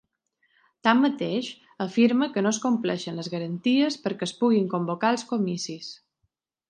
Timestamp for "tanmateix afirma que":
0.87-2.43